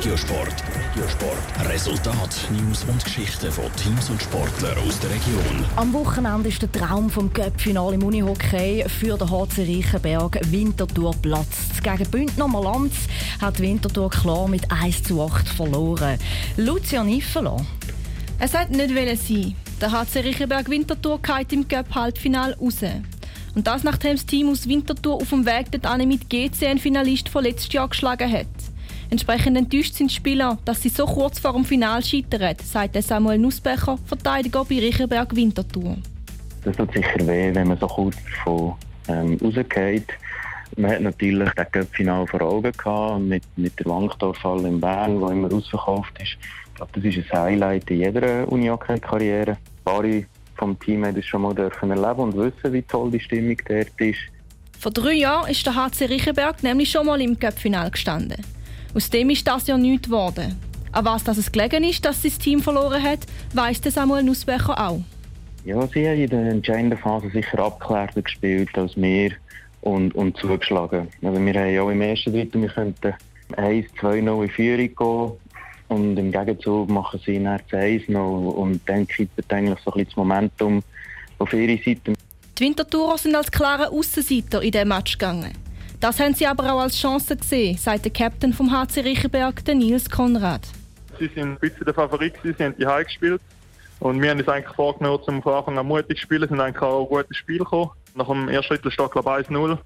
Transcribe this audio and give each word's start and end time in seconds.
Regiosport. 0.00 0.54
Regiosport. 0.94 1.68
Resultat, 1.68 2.48
News 2.52 2.84
und 2.84 3.04
Geschichten 3.04 3.52
von 3.52 3.66
Teams 3.76 4.08
und 4.08 4.22
Sportlern 4.22 4.78
aus 4.78 4.98
der 4.98 5.10
Region. 5.10 5.66
Am 5.76 5.92
Wochenende 5.92 6.48
ist 6.48 6.62
der 6.62 6.72
Traum 6.72 7.10
vom 7.10 7.30
Cup-Finale 7.30 7.96
im 7.96 8.04
Unihockey 8.04 8.86
für 8.88 9.18
den 9.18 9.30
HC 9.30 9.60
Reichenberg 9.60 10.40
Winterthur 10.50 11.14
platzt. 11.20 11.84
Gegen 11.84 12.10
Bündner 12.10 12.48
Malanz 12.48 12.94
hat 13.42 13.60
Winterthur 13.60 14.08
klar 14.08 14.48
mit 14.48 14.62
1 14.72 15.02
zu 15.02 15.20
8 15.20 15.46
verloren. 15.46 16.18
Lucia 16.56 17.04
Niffela. 17.04 17.56
Es 18.38 18.54
hat 18.54 18.70
nicht 18.70 18.88
sein. 19.28 19.54
Der 19.82 19.92
HC 19.92 20.20
Reichenberg 20.20 20.70
Winterthur 20.70 21.20
geht 21.20 21.52
im 21.52 21.68
Cup-Halbfinale 21.68 22.56
raus. 22.56 22.78
Und 23.54 23.66
das 23.66 23.84
nachdem 23.84 24.16
das 24.16 24.24
Team 24.24 24.48
aus 24.48 24.66
Winterthur 24.66 25.16
auf 25.16 25.28
dem 25.28 25.44
Weg 25.44 25.70
dorthin 25.70 26.08
mit 26.08 26.30
GC 26.30 26.68
einen 26.68 26.78
Finalist 26.78 27.28
von 27.28 27.44
letztes 27.44 27.70
Jahr 27.70 27.88
geschlagen 27.88 28.32
hat. 28.32 28.46
Entsprechend 29.10 29.56
enttäuscht 29.56 29.94
sind 29.94 30.10
die 30.10 30.14
Spieler, 30.14 30.56
dass 30.64 30.82
sie 30.82 30.88
so 30.88 31.04
kurz 31.04 31.40
vor 31.40 31.52
dem 31.52 31.64
Finale 31.64 32.02
scheitern, 32.02 32.54
sagt 32.62 33.02
Samuel 33.02 33.38
Nussbecher, 33.38 33.98
Verteidiger 34.06 34.64
bei 34.64 34.78
Riechenberg 34.78 35.34
Winterthur. 35.34 35.96
Das 36.64 36.76
tut 36.76 36.92
sicher 36.92 37.26
weh, 37.26 37.52
wenn 37.52 37.68
man 37.68 37.78
so 37.78 37.88
kurz 37.88 38.16
davon 38.24 38.74
ähm, 39.08 39.36
rausgeht. 39.42 40.06
Man 40.76 40.92
hat 40.92 41.00
natürlich 41.00 41.50
das 41.56 41.72
Cup-Final 41.72 42.26
vor 42.28 42.42
Augen 42.42 42.70
gehabt, 42.70 43.20
mit, 43.20 43.42
mit 43.56 43.76
der 43.80 43.86
Wankdorfall 43.86 44.64
in 44.66 44.80
Bern, 44.80 45.20
wo 45.20 45.28
immer 45.28 45.52
ausverkauft 45.52 46.12
ist. 46.22 46.36
Ich 46.68 46.74
glaube, 46.76 46.92
das 46.94 47.04
ist 47.04 47.32
ein 47.32 47.40
Highlight 47.40 47.90
in 47.90 47.98
jeder 47.98 48.50
Uni-Karriere. 48.50 49.56
Ein 49.86 50.26
vom 50.56 50.78
Team 50.78 51.04
haben 51.04 51.16
das 51.16 51.24
schon 51.24 51.42
mal 51.42 51.54
dürfen 51.54 51.90
erleben 51.90 52.20
und 52.20 52.36
wissen, 52.36 52.72
wie 52.72 52.82
toll 52.82 53.10
die 53.10 53.18
Stimmung 53.18 53.56
dort 53.66 54.00
ist. 54.00 54.20
Vor 54.78 54.92
drei 54.92 55.14
Jahren 55.14 55.50
ist 55.50 55.66
der 55.66 55.74
HC 55.74 56.04
Riechenberg 56.04 56.62
nämlich 56.62 56.90
schon 56.90 57.06
mal 57.06 57.20
im 57.20 57.38
Cup-Final 57.38 57.90
gestanden. 57.90 58.44
Aus 58.92 59.08
dem 59.08 59.30
ist 59.30 59.46
das 59.46 59.66
ja 59.68 59.78
nichts 59.78 60.08
geworden. 60.08 60.58
An 60.92 61.04
was 61.04 61.22
dass 61.22 61.38
es 61.38 61.52
gelegen 61.52 61.84
ist, 61.84 62.04
dass 62.04 62.22
sie 62.22 62.28
das 62.28 62.38
Team 62.38 62.60
verloren 62.60 63.02
hat, 63.02 63.20
weiss 63.54 63.80
Samuel 63.84 64.24
Nussbecher 64.24 64.88
auch. 64.88 65.00
Ja, 65.64 65.86
sie 65.86 66.08
haben 66.08 66.20
in 66.20 66.28
der 66.28 66.46
entscheidenden 66.46 66.98
Phase 66.98 67.30
sicher 67.30 67.60
abgeklärter 67.60 68.22
gespielt 68.22 68.70
als 68.76 68.96
wir 68.96 69.32
und, 69.82 70.14
und 70.14 70.36
zugeschlagen. 70.36 71.08
Also 71.22 71.44
wir 71.44 71.54
haben 71.54 71.72
ja 71.72 71.82
auch 71.82 71.90
im 71.90 72.00
ersten 72.00 72.32
Drittel, 72.32 72.62
wir 72.62 72.68
könnten 72.68 73.14
1-2-0 73.52 74.42
in 74.42 74.50
Führung 74.50 75.38
gehen 75.38 75.38
und 75.88 76.16
im 76.16 76.32
Gegenzug 76.32 76.88
machen 76.90 77.20
sie 77.24 77.42
dann 77.42 77.60
1-0 77.70 78.16
und 78.16 78.80
dann 78.86 79.06
kippt 79.06 79.52
eigentlich 79.52 79.78
so 79.84 79.92
ein 79.92 79.94
bisschen 79.94 80.06
das 80.06 80.16
Momentum 80.16 80.82
auf 81.38 81.52
ihre 81.52 81.76
Seite. 81.76 82.14
Die 82.58 82.64
Wintertourer 82.64 83.18
sind 83.18 83.36
als 83.36 83.50
klare 83.50 83.90
Aussenseiter 83.90 84.62
in 84.62 84.72
diesem 84.72 84.88
Match 84.88 85.12
gegangen. 85.12 85.52
Das 86.00 86.18
haben 86.18 86.34
sie 86.34 86.46
aber 86.46 86.72
auch 86.72 86.80
als 86.80 86.96
Chance 86.98 87.36
gesehen, 87.36 87.76
sagt 87.76 88.06
der 88.06 88.12
Captain 88.12 88.54
vom 88.54 88.72
HC 88.72 89.00
Riechenberg, 89.00 89.62
Nils 89.68 90.08
Konrad. 90.08 90.62
Sie 91.18 91.26
sind 91.26 91.38
ein 91.38 91.58
bisschen 91.58 91.84
der 91.84 91.92
Favorit, 91.92 92.32
sie 92.42 92.54
haben 92.64 92.74
die 92.78 92.86
Heim 92.86 93.04
gespielt. 93.04 93.42
Und 93.98 94.22
wir 94.22 94.30
haben 94.30 94.38
uns 94.38 94.48
eigentlich 94.48 94.74
vorgenommen, 94.74 95.22
zum 95.26 95.42
von 95.42 95.52
Anfang 95.52 95.78
an 95.78 95.86
mutig 95.86 96.16
zu 96.16 96.22
spielen. 96.22 96.44
Es 96.44 96.48
sind 96.48 96.58
eigentlich 96.58 96.80
auch 96.82 97.02
ein 97.02 97.08
gutes 97.08 97.36
Spiel 97.36 97.58
gekommen. 97.58 97.90
Nach 98.14 98.26
dem 98.26 98.48
ersten 98.48 98.74
Drittel 98.74 98.90
steht 98.90 99.10
glaube 99.10 99.30
1-0. 99.30 99.78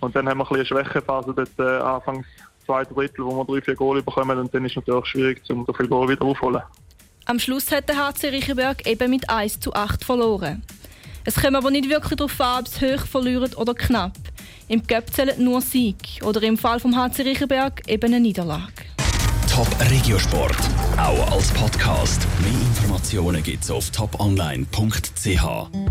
Und 0.00 0.16
dann 0.16 0.28
haben 0.28 0.38
wir 0.38 0.44
ein 0.44 0.56
bisschen 0.56 0.76
eine 0.76 0.84
Schwächephase 0.84 1.32
dort 1.34 1.58
äh, 1.60 1.82
Anfangs 1.84 2.26
zweiten 2.66 2.94
Drittel, 2.94 3.24
wo 3.24 3.36
wir 3.36 3.44
drei, 3.44 3.60
vier 3.62 3.76
Goal 3.76 4.02
bekommen. 4.02 4.38
Und 4.38 4.52
dann 4.52 4.64
ist 4.64 4.72
es 4.72 4.76
natürlich 4.76 5.06
schwierig, 5.06 5.42
um 5.50 5.64
so 5.64 5.72
viel 5.72 5.86
Goal 5.86 6.08
wieder 6.08 6.22
aufzuholen. 6.22 6.62
Am 7.26 7.38
Schluss 7.38 7.70
hat 7.70 7.88
der 7.88 7.96
HC 7.96 8.30
Riechenberg 8.30 8.84
eben 8.88 9.08
mit 9.08 9.30
1 9.30 9.60
zu 9.60 9.72
8 9.72 10.04
verloren. 10.04 10.64
Es 11.24 11.40
kommt 11.40 11.54
aber 11.54 11.70
nicht 11.70 11.88
wirklich 11.88 12.16
darauf 12.16 12.40
an, 12.40 12.60
ob 12.60 12.66
es 12.66 12.80
hoch 12.80 13.06
verlieren 13.06 13.54
oder 13.54 13.74
knapp. 13.74 14.14
Im 14.70 14.82
zählen 14.86 15.42
nur 15.42 15.60
Sieg 15.62 16.20
oder 16.22 16.40
im 16.44 16.56
Fall 16.56 16.78
vom 16.78 16.94
HC 16.94 17.22
Riechenberg 17.22 17.82
eben 17.88 18.04
eine 18.04 18.20
Niederlage. 18.20 18.84
Top 19.52 19.66
Regiosport, 19.90 20.56
auch 20.96 21.32
als 21.32 21.48
Podcast. 21.48 22.24
Mehr 22.40 22.52
Informationen 22.52 23.42
gibt's 23.42 23.68
auf 23.68 23.90
toponline.ch. 23.90 25.90